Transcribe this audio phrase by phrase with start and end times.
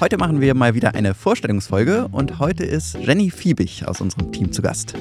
[0.00, 4.52] Heute machen wir mal wieder eine Vorstellungsfolge und heute ist Jenny Fiebig aus unserem Team
[4.52, 4.94] zu Gast.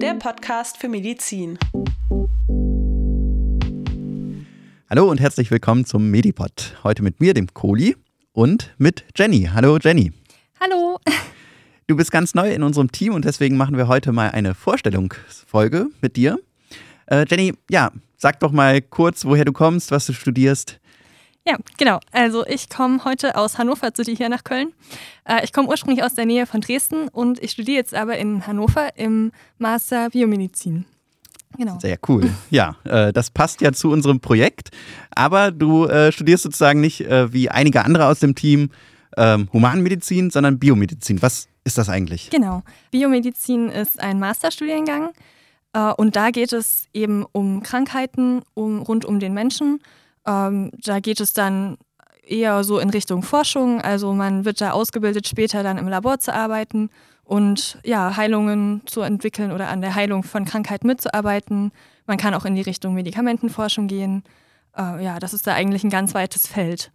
[0.00, 1.58] Der Podcast für Medizin.
[4.88, 6.74] Hallo und herzlich willkommen zum Medipod.
[6.82, 7.96] Heute mit mir, dem Kohli,
[8.32, 9.50] und mit Jenny.
[9.52, 10.12] Hallo Jenny.
[10.58, 10.98] Hallo.
[11.86, 15.88] Du bist ganz neu in unserem Team und deswegen machen wir heute mal eine Vorstellungsfolge
[16.00, 16.38] mit dir.
[17.04, 20.80] Äh, Jenny, ja, sag doch mal kurz, woher du kommst, was du studierst.
[21.46, 22.00] Ja, genau.
[22.12, 24.72] Also ich komme heute aus Hannover zu dir hier nach Köln.
[25.24, 28.46] Äh, ich komme ursprünglich aus der Nähe von Dresden und ich studiere jetzt aber in
[28.46, 30.84] Hannover im Master Biomedizin.
[31.56, 31.78] Genau.
[31.80, 32.30] Sehr cool.
[32.50, 34.70] Ja, äh, das passt ja zu unserem Projekt.
[35.10, 38.70] Aber du äh, studierst sozusagen nicht äh, wie einige andere aus dem Team
[39.16, 41.20] ähm, Humanmedizin, sondern Biomedizin.
[41.22, 42.30] Was ist das eigentlich?
[42.30, 42.62] Genau.
[42.90, 45.10] Biomedizin ist ein Masterstudiengang
[45.72, 49.80] äh, und da geht es eben um Krankheiten um, rund um den Menschen.
[50.26, 51.76] Ähm, da geht es dann
[52.26, 53.80] eher so in Richtung Forschung.
[53.80, 56.90] Also man wird da ausgebildet, später dann im Labor zu arbeiten
[57.24, 61.72] und ja, Heilungen zu entwickeln oder an der Heilung von Krankheiten mitzuarbeiten.
[62.06, 64.22] Man kann auch in die Richtung Medikamentenforschung gehen.
[64.76, 66.92] Äh, ja, das ist da eigentlich ein ganz weites Feld.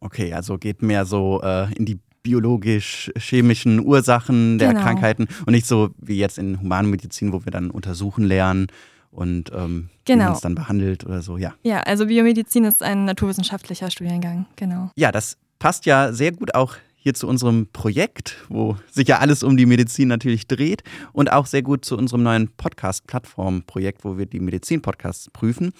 [0.00, 4.82] Okay, also geht mehr so äh, in die biologisch-chemischen Ursachen der Genau.
[4.82, 8.66] Krankheiten und nicht so wie jetzt in Humanmedizin, wo wir dann untersuchen lernen
[9.10, 10.24] und ähm, wie Genau.
[10.26, 11.36] man es dann behandelt oder so.
[11.36, 11.54] Ja.
[11.62, 14.90] Ja, also Biomedizin ist ein naturwissenschaftlicher Studiengang, genau.
[14.96, 19.42] ja, das passt ja sehr gut auch hier zu unserem Projekt, wo sich ja alles
[19.42, 20.82] um die Medizin natürlich dreht
[21.12, 25.72] und auch sehr gut zu unserem neuen Podcast-Plattform-Projekt, wo wir die Medizin-Podcasts prüfen.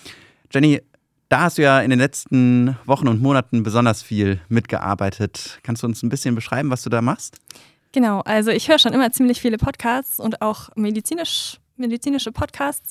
[0.52, 0.80] Jenny,
[1.28, 5.58] da hast du ja in den letzten Wochen und Monaten besonders viel mitgearbeitet.
[5.62, 7.36] Kannst du uns ein bisschen beschreiben, was du da machst?
[7.92, 12.90] Genau, also ich höre schon immer ziemlich viele Podcasts und auch medizinisch, medizinische Podcasts.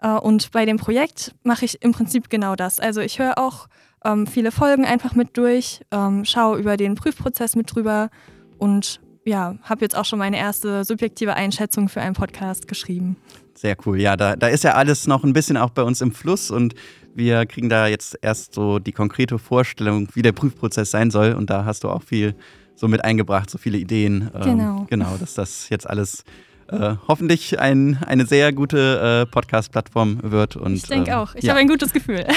[0.00, 2.80] Äh, Und bei dem Projekt mache ich im Prinzip genau das.
[2.80, 3.68] Also ich höre auch
[4.04, 8.10] ähm, viele Folgen einfach mit durch, ähm, schaue über den Prüfprozess mit drüber
[8.58, 13.16] und ja, habe jetzt auch schon meine erste subjektive Einschätzung für einen Podcast geschrieben.
[13.54, 14.00] Sehr cool.
[14.00, 16.74] Ja, da, da ist ja alles noch ein bisschen auch bei uns im Fluss und
[17.14, 21.32] wir kriegen da jetzt erst so die konkrete Vorstellung, wie der Prüfprozess sein soll.
[21.34, 22.34] Und da hast du auch viel
[22.76, 24.30] so mit eingebracht, so viele Ideen.
[24.34, 24.86] Ähm, Genau.
[24.88, 26.24] Genau, dass das jetzt alles
[26.70, 30.56] äh, hoffentlich ein, eine sehr gute äh, Podcast-Plattform wird.
[30.56, 31.34] Und, Ich denke ähm, auch.
[31.34, 31.50] Ich ja.
[31.50, 32.26] habe ein gutes Gefühl.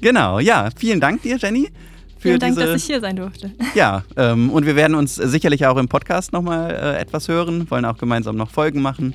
[0.00, 0.70] Genau, ja.
[0.74, 1.68] Vielen Dank dir, Jenny.
[2.18, 3.50] Vielen Dank, diese, dass ich hier sein durfte.
[3.74, 7.84] Ja, ähm, und wir werden uns sicherlich auch im Podcast nochmal äh, etwas hören, wollen
[7.84, 9.14] auch gemeinsam noch Folgen machen.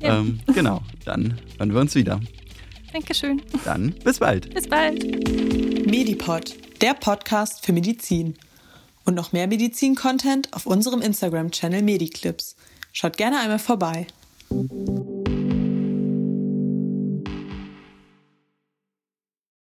[0.00, 0.18] Ja.
[0.18, 2.20] Ähm, genau, dann hören wir uns wieder.
[2.92, 3.42] Dankeschön.
[3.64, 4.52] Dann bis bald.
[4.54, 5.04] Bis bald.
[5.86, 8.34] Medipod, der Podcast für Medizin.
[9.04, 12.56] Und noch mehr Medizin-Content auf unserem Instagram-Channel Mediclips.
[13.00, 14.08] Schaut gerne einmal vorbei.